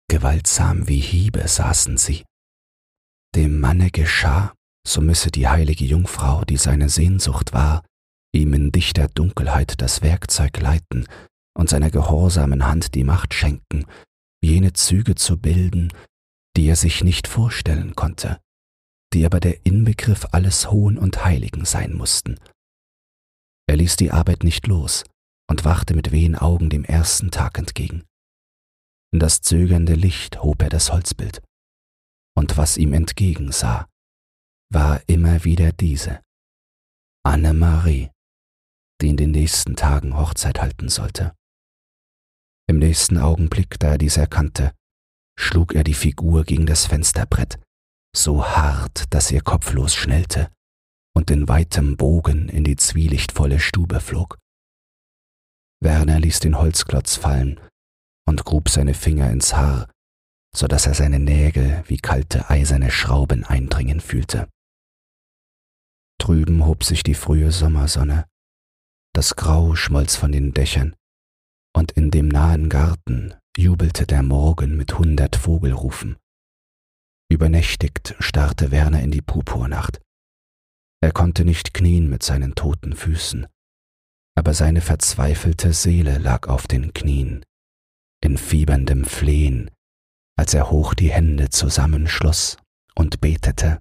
Gewaltsam 0.10 0.88
wie 0.88 1.00
Hiebe 1.00 1.46
saßen 1.46 1.98
sie. 1.98 2.24
Dem 3.36 3.60
Manne 3.60 3.92
geschah, 3.92 4.54
so 4.88 5.02
müsse 5.02 5.32
die 5.32 5.48
heilige 5.48 5.86
Jungfrau, 5.86 6.44
die 6.46 6.58
seine 6.58 6.90
Sehnsucht 6.90 7.54
war, 7.54 7.84
ihm 8.34 8.54
in 8.54 8.72
dichter 8.72 9.10
Dunkelheit 9.10 9.82
das 9.82 10.02
Werkzeug 10.02 10.60
leiten 10.60 11.08
und 11.54 11.70
seiner 11.70 11.92
gehorsamen 11.92 12.66
Hand 12.66 12.96
die 12.96 13.04
Macht 13.04 13.34
schenken, 13.34 13.86
jene 14.42 14.74
Züge 14.74 15.16
zu 15.16 15.38
bilden, 15.38 15.92
die 16.56 16.68
er 16.68 16.78
sich 16.78 17.04
nicht 17.04 17.28
vorstellen 17.28 17.96
konnte, 17.96 18.40
die 19.14 19.26
aber 19.26 19.40
der 19.40 19.66
Inbegriff 19.66 20.28
alles 20.32 20.72
Hohen 20.72 20.98
und 20.98 21.24
Heiligen 21.24 21.66
sein 21.66 21.94
mussten. 21.94 22.40
Er 23.68 23.78
ließ 23.78 23.96
die 23.96 24.12
Arbeit 24.12 24.44
nicht 24.44 24.68
los 24.68 25.04
und 25.50 25.66
wachte 25.66 25.94
mit 25.96 26.12
wehen 26.12 26.36
Augen 26.36 26.70
dem 26.70 26.84
ersten 26.84 27.32
Tag 27.32 27.58
entgegen. 27.58 28.04
In 29.14 29.20
das 29.20 29.42
zögernde 29.42 29.96
Licht 29.96 30.42
hob 30.42 30.62
er 30.62 30.70
das 30.70 30.92
Holzbild, 30.92 31.42
und 32.38 32.56
was 32.58 32.78
ihm 32.78 32.94
entgegensah, 32.94 33.88
war 34.72 35.02
immer 35.08 35.44
wieder 35.44 35.74
diese 35.74 36.22
Anne-Marie, 37.24 38.10
die 39.02 39.10
in 39.10 39.18
den 39.18 39.32
nächsten 39.32 39.76
Tagen 39.76 40.16
Hochzeit 40.16 40.62
halten 40.62 40.88
sollte. 40.88 41.36
Im 42.68 42.80
nächsten 42.80 43.18
Augenblick, 43.18 43.78
da 43.80 43.92
er 43.92 43.98
dies 43.98 44.16
erkannte, 44.16 44.74
schlug 45.38 45.76
er 45.76 45.84
die 45.84 45.94
Figur 45.94 46.46
gegen 46.46 46.66
das 46.66 46.86
Fensterbrett, 46.86 47.60
so 48.16 48.46
hart, 48.46 49.14
dass 49.14 49.32
ihr 49.32 49.42
kopflos 49.42 49.96
schnellte 49.96 50.52
und 51.16 51.32
in 51.32 51.48
weitem 51.48 51.98
Bogen 51.98 52.50
in 52.50 52.64
die 52.64 52.76
zwielichtvolle 52.76 53.60
Stube 53.60 54.00
flog. 54.00 54.38
Werner 55.82 56.20
ließ 56.20 56.40
den 56.40 56.58
Holzklotz 56.58 57.16
fallen 57.16 57.60
und 58.28 58.46
grub 58.46 58.70
seine 58.70 58.94
Finger 58.94 59.32
ins 59.32 59.56
Haar, 59.56 59.90
so 60.56 60.68
dass 60.68 60.86
er 60.86 60.94
seine 60.94 61.20
Nägel 61.20 61.84
wie 61.88 61.98
kalte 61.98 62.50
eiserne 62.50 62.92
Schrauben 62.92 63.44
eindringen 63.46 64.00
fühlte. 64.00 64.48
Drüben 66.20 66.66
hob 66.66 66.84
sich 66.84 67.04
die 67.04 67.16
frühe 67.16 67.52
Sommersonne, 67.52 68.26
das 69.14 69.36
Grau 69.36 69.76
schmolz 69.76 70.16
von 70.16 70.32
den 70.32 70.54
Dächern, 70.54 70.96
und 71.76 71.92
in 71.94 72.12
dem 72.12 72.28
nahen 72.28 72.70
Garten 72.70 73.34
jubelte 73.58 74.06
der 74.06 74.22
Morgen 74.24 74.78
mit 74.78 74.98
hundert 74.98 75.36
Vogelrufen. 75.36 76.18
Übernächtigt 77.32 78.14
starrte 78.20 78.72
Werner 78.72 79.02
in 79.02 79.10
die 79.10 79.22
Purpurnacht. 79.22 80.02
Er 81.02 81.14
konnte 81.14 81.46
nicht 81.46 81.74
knien 81.74 82.10
mit 82.10 82.24
seinen 82.24 82.56
toten 82.56 82.94
Füßen, 82.94 83.48
aber 84.36 84.54
seine 84.54 84.82
verzweifelte 84.82 85.72
Seele 85.72 86.18
lag 86.18 86.50
auf 86.50 86.68
den 86.68 86.94
Knien, 86.94 87.46
in 88.22 88.38
fieberndem 88.38 89.06
Flehen, 89.06 89.72
als 90.38 90.54
er 90.54 90.70
hoch 90.72 90.94
die 90.94 91.10
Hände 91.10 91.50
zusammenschloss 91.50 92.58
und 92.96 93.22
betete. 93.22 93.80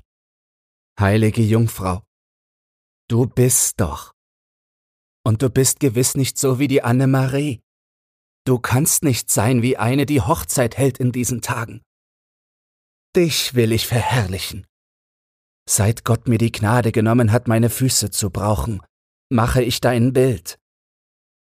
Heilige 1.01 1.43
Jungfrau, 1.43 2.05
du 3.09 3.27
bist 3.27 3.81
doch. 3.81 4.13
Und 5.27 5.43
du 5.43 5.51
bist 5.51 5.81
gewiss 5.81 6.15
nicht 6.15 6.39
so 6.39 6.61
wie 6.61 6.69
die 6.69 6.83
Anne-Marie. 6.85 7.61
Du 8.47 8.61
kannst 8.61 9.03
nicht 9.03 9.29
sein 9.29 9.61
wie 9.61 9.77
eine, 9.77 10.07
die 10.07 10.21
Hochzeit 10.21 10.79
hält 10.79 10.99
in 10.99 11.11
diesen 11.11 11.43
Tagen. 11.43 11.83
Dich 13.17 13.55
will 13.55 13.73
ich 13.73 13.87
verherrlichen. 13.87 14.67
Seit 15.69 16.05
Gott 16.05 16.29
mir 16.29 16.39
die 16.39 16.53
Gnade 16.53 16.93
genommen 16.93 17.33
hat, 17.33 17.49
meine 17.49 17.71
Füße 17.71 18.11
zu 18.11 18.31
brauchen, 18.31 18.81
mache 19.31 19.63
ich 19.63 19.81
dein 19.81 20.13
Bild. 20.13 20.59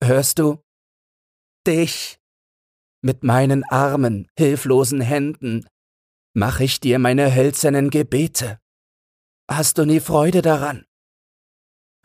Hörst 0.03 0.39
du? 0.39 0.63
Dich. 1.67 2.19
Mit 3.03 3.23
meinen 3.23 3.65
armen, 3.65 4.29
hilflosen 4.37 5.01
Händen 5.01 5.67
mache 6.35 6.65
ich 6.65 6.81
dir 6.81 6.99
meine 6.99 7.35
hölzernen 7.35 7.91
Gebete. 7.91 8.59
Hast 9.51 9.79
du 9.79 9.85
nie 9.85 10.01
Freude 10.01 10.41
daran? 10.43 10.87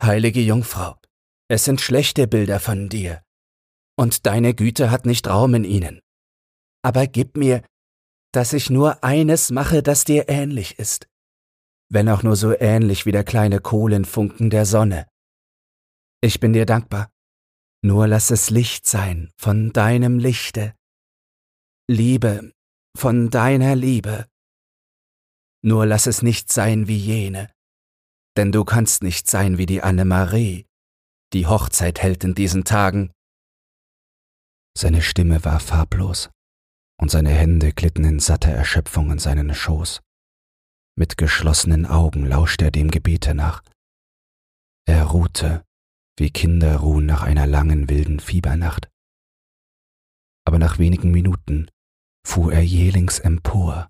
Heilige 0.02 0.40
Jungfrau, 0.40 1.00
es 1.48 1.64
sind 1.64 1.80
schlechte 1.80 2.28
Bilder 2.28 2.60
von 2.60 2.88
dir, 2.88 3.22
und 3.96 4.26
deine 4.26 4.54
Güte 4.54 4.90
hat 4.90 5.06
nicht 5.06 5.26
Raum 5.26 5.54
in 5.54 5.64
ihnen. 5.64 6.00
Aber 6.82 7.06
gib 7.06 7.36
mir, 7.36 7.64
dass 8.32 8.52
ich 8.52 8.70
nur 8.70 9.02
eines 9.02 9.50
mache, 9.50 9.82
das 9.82 10.04
dir 10.04 10.28
ähnlich 10.28 10.78
ist, 10.78 11.08
wenn 11.90 12.08
auch 12.08 12.22
nur 12.22 12.36
so 12.36 12.58
ähnlich 12.58 13.06
wie 13.06 13.12
der 13.12 13.24
kleine 13.24 13.60
Kohlenfunken 13.60 14.50
der 14.50 14.66
Sonne. 14.66 15.08
Ich 16.20 16.40
bin 16.40 16.52
dir 16.52 16.66
dankbar, 16.66 17.10
nur 17.82 18.06
lass 18.06 18.30
es 18.30 18.50
Licht 18.50 18.86
sein 18.86 19.30
von 19.36 19.72
deinem 19.72 20.18
Lichte, 20.18 20.74
Liebe 21.90 22.52
von 22.96 23.30
deiner 23.30 23.76
Liebe. 23.76 24.28
Nur 25.62 25.86
lass 25.86 26.06
es 26.06 26.20
nicht 26.22 26.52
sein 26.52 26.88
wie 26.88 26.96
jene, 26.96 27.50
denn 28.36 28.52
du 28.52 28.64
kannst 28.64 29.02
nicht 29.02 29.28
sein 29.30 29.56
wie 29.56 29.66
die 29.66 29.82
Anne-Marie, 29.82 30.66
die 31.32 31.46
Hochzeit 31.46 32.02
hält 32.02 32.24
in 32.24 32.34
diesen 32.34 32.64
Tagen. 32.64 33.12
Seine 34.76 35.02
Stimme 35.02 35.44
war 35.44 35.60
farblos, 35.60 36.30
und 37.00 37.10
seine 37.10 37.30
Hände 37.30 37.72
glitten 37.72 38.04
in 38.04 38.18
satter 38.18 38.50
Erschöpfung 38.50 39.10
in 39.10 39.18
seinen 39.18 39.54
Schoß. 39.54 40.00
Mit 40.96 41.16
geschlossenen 41.16 41.86
Augen 41.86 42.26
lauschte 42.26 42.66
er 42.66 42.70
dem 42.70 42.90
Gebete 42.90 43.34
nach. 43.34 43.62
Er 44.86 45.04
ruhte, 45.04 45.64
wie 46.18 46.30
Kinder 46.30 46.78
ruhen 46.78 47.06
nach 47.06 47.22
einer 47.22 47.46
langen 47.46 47.88
wilden 47.88 48.20
Fiebernacht. 48.20 48.90
Aber 50.44 50.58
nach 50.58 50.78
wenigen 50.78 51.10
Minuten 51.10 51.70
fuhr 52.26 52.52
er 52.52 52.64
jählings 52.64 53.20
empor, 53.20 53.88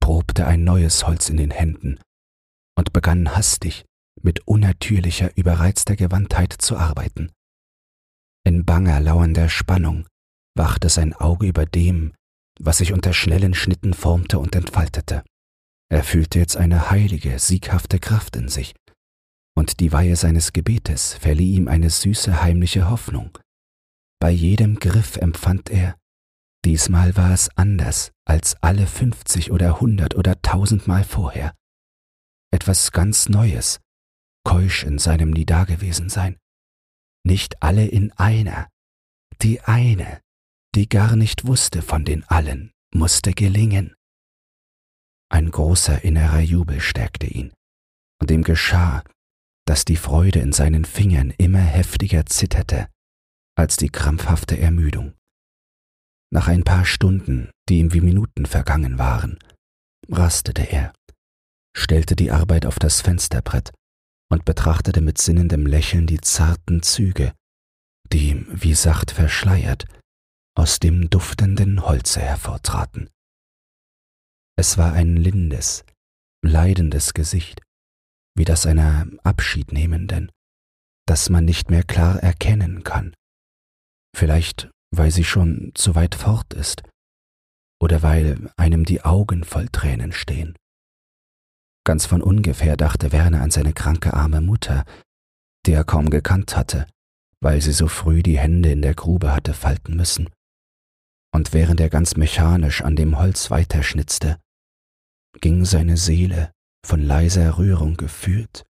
probte 0.00 0.46
ein 0.46 0.62
neues 0.62 1.06
Holz 1.06 1.28
in 1.28 1.38
den 1.38 1.50
Händen 1.50 1.98
und 2.76 2.92
begann 2.92 3.34
hastig 3.34 3.84
mit 4.22 4.46
unnatürlicher, 4.46 5.36
überreizter 5.36 5.96
Gewandtheit 5.96 6.52
zu 6.52 6.76
arbeiten. 6.76 7.32
In 8.44 8.64
banger, 8.64 9.00
lauernder 9.00 9.48
Spannung 9.48 10.06
wachte 10.54 10.88
sein 10.88 11.12
Auge 11.14 11.46
über 11.46 11.66
dem, 11.66 12.14
was 12.58 12.78
sich 12.78 12.92
unter 12.92 13.12
schnellen 13.12 13.54
Schnitten 13.54 13.94
formte 13.94 14.38
und 14.38 14.54
entfaltete. 14.54 15.24
Er 15.90 16.04
fühlte 16.04 16.38
jetzt 16.38 16.56
eine 16.56 16.90
heilige, 16.90 17.38
sieghafte 17.38 17.98
Kraft 17.98 18.36
in 18.36 18.48
sich, 18.48 18.74
und 19.56 19.80
die 19.80 19.92
Weihe 19.92 20.16
seines 20.16 20.52
Gebetes 20.52 21.14
verlieh 21.14 21.54
ihm 21.54 21.68
eine 21.68 21.90
süße, 21.90 22.42
heimliche 22.42 22.90
Hoffnung. 22.90 23.38
Bei 24.20 24.30
jedem 24.30 24.78
Griff 24.78 25.16
empfand 25.16 25.70
er, 25.70 25.96
diesmal 26.64 27.16
war 27.16 27.32
es 27.32 27.48
anders 27.56 28.12
als 28.26 28.56
alle 28.62 28.86
fünfzig 28.86 29.50
oder 29.50 29.80
hundert 29.80 30.14
oder 30.16 30.40
tausendmal 30.42 31.04
vorher. 31.04 31.54
Etwas 32.52 32.92
ganz 32.92 33.28
Neues, 33.28 33.80
keusch 34.44 34.84
in 34.84 34.98
seinem 34.98 35.30
nie 35.30 35.46
Dagewesensein 35.46 36.36
nicht 37.28 37.62
alle 37.62 37.86
in 37.86 38.10
einer. 38.12 38.68
Die 39.42 39.60
eine, 39.60 40.20
die 40.74 40.88
gar 40.88 41.16
nicht 41.16 41.46
wusste 41.46 41.82
von 41.82 42.04
den 42.04 42.24
allen, 42.24 42.72
musste 42.94 43.32
gelingen. 43.32 43.94
Ein 45.30 45.50
großer 45.50 46.02
innerer 46.04 46.40
Jubel 46.40 46.80
stärkte 46.80 47.26
ihn, 47.26 47.52
und 48.20 48.30
ihm 48.30 48.42
geschah, 48.42 49.02
dass 49.66 49.84
die 49.84 49.96
Freude 49.96 50.38
in 50.38 50.52
seinen 50.52 50.84
Fingern 50.84 51.30
immer 51.36 51.60
heftiger 51.60 52.24
zitterte 52.26 52.88
als 53.54 53.76
die 53.76 53.90
krampfhafte 53.90 54.58
Ermüdung. 54.58 55.14
Nach 56.30 56.46
ein 56.46 56.62
paar 56.62 56.84
Stunden, 56.84 57.50
die 57.68 57.78
ihm 57.78 57.92
wie 57.92 58.00
Minuten 58.00 58.46
vergangen 58.46 58.98
waren, 58.98 59.38
rastete 60.08 60.62
er, 60.62 60.92
stellte 61.76 62.14
die 62.16 62.30
Arbeit 62.30 62.66
auf 62.66 62.78
das 62.78 63.00
Fensterbrett 63.00 63.72
und 64.30 64.44
betrachtete 64.44 65.00
mit 65.00 65.18
sinnendem 65.18 65.66
Lächeln 65.66 66.06
die 66.06 66.20
zarten 66.20 66.82
Züge, 66.82 67.32
die, 68.12 68.46
wie 68.48 68.74
sacht 68.74 69.10
verschleiert, 69.10 69.86
aus 70.58 70.80
dem 70.80 71.08
duftenden 71.08 71.82
Holze 71.86 72.20
hervortraten. 72.20 73.08
Es 74.58 74.76
war 74.76 74.92
ein 74.92 75.16
lindes, 75.16 75.84
leidendes 76.44 77.14
Gesicht, 77.14 77.62
wie 78.36 78.44
das 78.44 78.66
einer 78.66 79.06
Abschiednehmenden, 79.22 80.32
das 81.06 81.30
man 81.30 81.44
nicht 81.44 81.70
mehr 81.70 81.84
klar 81.84 82.20
erkennen 82.20 82.82
kann. 82.82 83.14
Vielleicht, 84.16 84.68
weil 84.90 85.12
sie 85.12 85.22
schon 85.22 85.70
zu 85.74 85.94
weit 85.94 86.16
fort 86.16 86.52
ist, 86.54 86.82
oder 87.80 88.02
weil 88.02 88.50
einem 88.56 88.84
die 88.84 89.02
Augen 89.02 89.44
voll 89.44 89.68
Tränen 89.68 90.10
stehen. 90.10 90.56
Ganz 91.84 92.04
von 92.04 92.20
ungefähr 92.20 92.76
dachte 92.76 93.12
Werner 93.12 93.42
an 93.42 93.52
seine 93.52 93.74
kranke 93.74 94.12
arme 94.12 94.40
Mutter, 94.40 94.84
die 95.66 95.72
er 95.72 95.84
kaum 95.84 96.10
gekannt 96.10 96.56
hatte, 96.56 96.88
weil 97.40 97.60
sie 97.60 97.72
so 97.72 97.86
früh 97.86 98.24
die 98.24 98.40
Hände 98.40 98.72
in 98.72 98.82
der 98.82 98.94
Grube 98.94 99.32
hatte 99.32 99.54
falten 99.54 99.94
müssen. 99.94 100.28
Und 101.38 101.52
während 101.52 101.78
er 101.78 101.88
ganz 101.88 102.16
mechanisch 102.16 102.82
an 102.82 102.96
dem 102.96 103.16
Holz 103.16 103.48
weiterschnitzte, 103.48 104.40
ging 105.40 105.64
seine 105.64 105.96
Seele 105.96 106.50
von 106.84 107.00
leiser 107.00 107.58
Rührung 107.58 107.96
geführt 107.96 108.66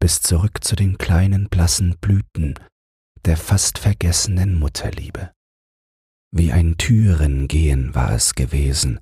bis 0.00 0.20
zurück 0.20 0.64
zu 0.64 0.74
den 0.74 0.98
kleinen 0.98 1.48
blassen 1.48 1.96
Blüten 2.00 2.58
der 3.24 3.36
fast 3.36 3.78
vergessenen 3.78 4.58
Mutterliebe. 4.58 5.30
Wie 6.32 6.50
ein 6.50 6.76
Türengehen 6.76 7.94
war 7.94 8.10
es 8.10 8.34
gewesen, 8.34 8.98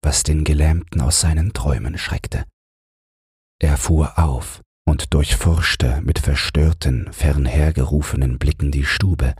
was 0.00 0.22
den 0.22 0.44
Gelähmten 0.44 1.00
aus 1.00 1.20
seinen 1.20 1.52
Träumen 1.52 1.98
schreckte. 1.98 2.44
Er 3.60 3.76
fuhr 3.76 4.20
auf 4.20 4.62
und 4.86 5.12
durchforschte 5.12 6.00
mit 6.02 6.20
verstörten, 6.20 7.12
fernhergerufenen 7.12 8.38
Blicken 8.38 8.70
die 8.70 8.84
Stube, 8.84 9.34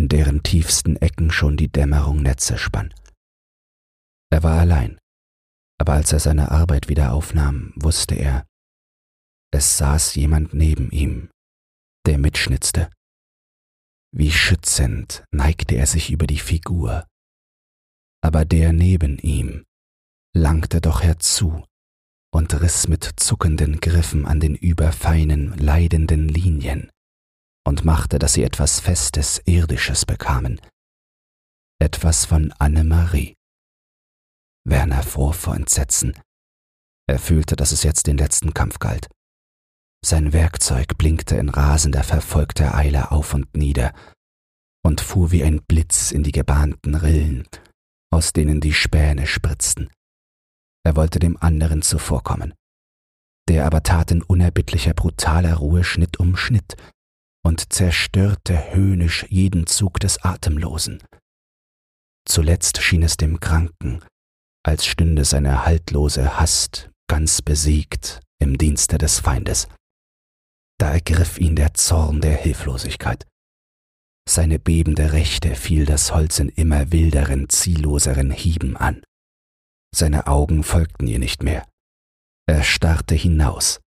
in 0.00 0.08
deren 0.08 0.42
tiefsten 0.42 0.96
Ecken 0.96 1.30
schon 1.30 1.58
die 1.58 1.68
Dämmerung 1.68 2.22
Netze 2.22 2.56
spann. 2.56 2.94
Er 4.30 4.42
war 4.42 4.58
allein, 4.58 4.98
aber 5.78 5.92
als 5.92 6.10
er 6.14 6.20
seine 6.20 6.50
Arbeit 6.50 6.88
wieder 6.88 7.12
aufnahm, 7.12 7.74
wusste 7.76 8.14
er, 8.14 8.46
es 9.52 9.76
saß 9.76 10.14
jemand 10.14 10.54
neben 10.54 10.90
ihm, 10.90 11.28
der 12.06 12.16
mitschnitzte. 12.16 12.88
Wie 14.10 14.30
schützend 14.30 15.22
neigte 15.32 15.74
er 15.74 15.86
sich 15.86 16.10
über 16.10 16.26
die 16.26 16.38
Figur, 16.38 17.06
aber 18.22 18.46
der 18.46 18.72
neben 18.72 19.18
ihm 19.18 19.64
langte 20.34 20.80
doch 20.80 21.02
herzu 21.02 21.62
und 22.32 22.58
riss 22.62 22.88
mit 22.88 23.04
zuckenden 23.16 23.80
Griffen 23.80 24.24
an 24.24 24.40
den 24.40 24.54
überfeinen, 24.54 25.58
leidenden 25.58 26.26
Linien 26.26 26.90
und 27.66 27.84
machte, 27.84 28.18
dass 28.18 28.34
sie 28.34 28.42
etwas 28.42 28.80
Festes, 28.80 29.40
Irdisches 29.44 30.06
bekamen. 30.06 30.60
Etwas 31.80 32.24
von 32.24 32.52
Anne-Marie. 32.58 33.34
Werner 34.64 35.02
fror 35.02 35.34
vor 35.34 35.56
Entsetzen. 35.56 36.14
Er 37.08 37.18
fühlte, 37.18 37.56
dass 37.56 37.72
es 37.72 37.82
jetzt 37.82 38.06
den 38.06 38.18
letzten 38.18 38.54
Kampf 38.54 38.78
galt. 38.78 39.08
Sein 40.04 40.32
Werkzeug 40.32 40.96
blinkte 40.96 41.36
in 41.36 41.48
rasender, 41.48 42.04
verfolgter 42.04 42.74
Eile 42.74 43.10
auf 43.10 43.34
und 43.34 43.54
nieder 43.56 43.92
und 44.82 45.00
fuhr 45.00 45.30
wie 45.30 45.44
ein 45.44 45.62
Blitz 45.62 46.10
in 46.10 46.22
die 46.22 46.32
gebahnten 46.32 46.94
Rillen, 46.94 47.46
aus 48.10 48.32
denen 48.32 48.60
die 48.60 48.72
Späne 48.72 49.26
spritzten. 49.26 49.90
Er 50.84 50.96
wollte 50.96 51.18
dem 51.18 51.36
anderen 51.36 51.82
zuvorkommen. 51.82 52.54
Der 53.48 53.66
aber 53.66 53.82
tat 53.82 54.10
in 54.10 54.22
unerbittlicher, 54.22 54.94
brutaler 54.94 55.56
Ruhe 55.56 55.84
Schnitt 55.84 56.18
um 56.18 56.36
Schnitt 56.36 56.76
und 57.44 57.72
zerstörte 57.72 58.74
höhnisch 58.74 59.26
jeden 59.28 59.66
Zug 59.66 59.98
des 60.00 60.22
Atemlosen. 60.22 61.02
Zuletzt 62.26 62.82
schien 62.82 63.02
es 63.02 63.16
dem 63.16 63.40
Kranken, 63.40 64.04
als 64.64 64.86
stünde 64.86 65.24
seine 65.24 65.64
haltlose 65.64 66.38
Hast 66.38 66.90
ganz 67.08 67.42
besiegt 67.42 68.20
im 68.40 68.56
Dienste 68.56 68.98
des 68.98 69.20
Feindes. 69.20 69.68
Da 70.78 70.92
ergriff 70.92 71.38
ihn 71.38 71.56
der 71.56 71.74
Zorn 71.74 72.20
der 72.20 72.36
Hilflosigkeit. 72.36 73.26
Seine 74.28 74.58
bebende 74.58 75.12
Rechte 75.12 75.56
fiel 75.56 75.86
das 75.86 76.14
Holz 76.14 76.38
in 76.38 76.50
immer 76.50 76.92
wilderen, 76.92 77.48
zielloseren 77.48 78.30
Hieben 78.30 78.76
an. 78.76 79.02
Seine 79.94 80.26
Augen 80.28 80.62
folgten 80.62 81.06
ihr 81.06 81.18
nicht 81.18 81.42
mehr. 81.42 81.66
Er 82.46 82.62
starrte 82.62 83.14
hinaus, 83.14 83.80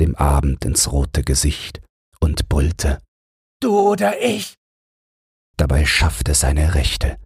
dem 0.00 0.14
Abend 0.16 0.64
ins 0.64 0.90
rote 0.90 1.22
Gesicht, 1.22 1.82
und 2.20 2.48
brüllte 2.48 3.00
Du 3.60 3.78
oder 3.78 4.20
ich. 4.22 4.56
Dabei 5.56 5.86
schaffte 5.86 6.34
seine 6.34 6.74
Rechte, 6.74 7.18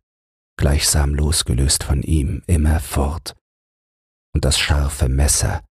gleichsam 0.56 1.14
losgelöst 1.14 1.82
von 1.82 2.02
ihm, 2.02 2.42
immer 2.46 2.78
fort, 2.78 3.34
und 4.32 4.44
das 4.44 4.58
scharfe 4.58 5.08
Messer 5.08 5.64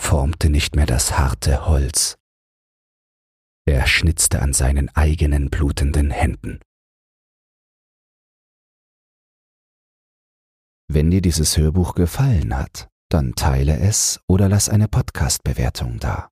formte 0.00 0.50
nicht 0.50 0.74
mehr 0.74 0.86
das 0.86 1.16
harte 1.16 1.66
Holz. 1.66 2.16
Er 3.64 3.86
schnitzte 3.86 4.42
an 4.42 4.52
seinen 4.52 4.88
eigenen 4.96 5.48
blutenden 5.48 6.10
Händen. 6.10 6.58
Wenn 10.88 11.10
dir 11.10 11.22
dieses 11.22 11.56
Hörbuch 11.56 11.94
gefallen 11.94 12.56
hat, 12.56 12.88
dann 13.08 13.34
teile 13.34 13.78
es 13.78 14.20
oder 14.26 14.48
lass 14.48 14.68
eine 14.68 14.88
Podcast-Bewertung 14.88 16.00
da. 16.00 16.31